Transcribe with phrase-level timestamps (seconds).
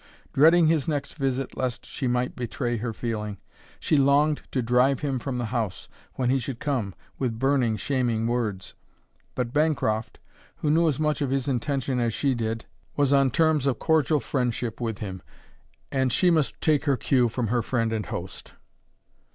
[0.33, 3.37] Dreading his next visit lest she might betray her feeling,
[3.79, 8.25] she longed to drive him from the house, when he should come, with burning, shaming
[8.25, 8.73] words.
[9.35, 10.17] But Bancroft,
[10.55, 12.65] who knew as much of his intention as she did,
[12.97, 15.21] was on terms of cordial friendship with him,
[15.91, 18.53] and she must take her cue from her friend and host.